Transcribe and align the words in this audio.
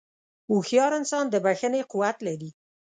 هوښیار 0.49 0.91
انسان 0.99 1.25
د 1.29 1.35
بښنې 1.45 1.81
قوت 1.91 2.17
لري. 2.27 2.49